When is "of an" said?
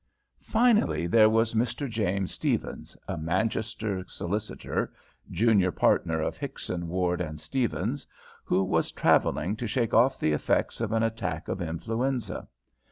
10.81-11.03